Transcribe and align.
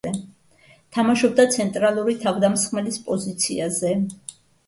თამაშობდა 0.95 1.45
ცენტრალური 1.57 2.17
თავდამსხმელის 2.25 2.99
პოზიციაზე. 3.11 3.95